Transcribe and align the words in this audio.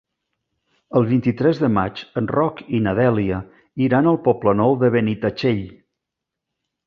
El 0.99 1.03
vint-i-tres 1.09 1.59
de 1.63 1.67
maig 1.73 2.01
en 2.21 2.29
Roc 2.31 2.63
i 2.79 2.79
na 2.87 2.93
Dèlia 3.01 3.41
iran 3.89 4.11
al 4.13 4.19
Poble 4.29 4.55
Nou 4.61 4.75
de 4.85 4.91
Benitatxell. 4.97 5.61